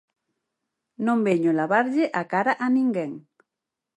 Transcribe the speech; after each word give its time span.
Non 1.05 1.19
veño 1.27 1.51
lavarlle 1.59 2.05
a 2.21 2.23
cara 2.31 2.53
a 2.65 2.67
ninguén. 2.77 3.11